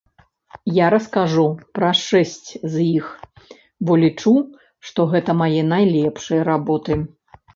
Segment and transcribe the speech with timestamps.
[0.75, 1.43] Я раскажу
[1.79, 3.11] пра шэсць з іх,
[3.89, 4.33] бо лічу,
[4.89, 6.93] што гэта мае найлепшыя работы.